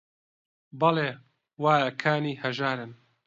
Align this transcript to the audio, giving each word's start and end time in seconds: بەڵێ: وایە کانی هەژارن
بەڵێ: 0.79 1.09
وایە 1.63 1.89
کانی 2.01 2.39
هەژارن 2.43 2.91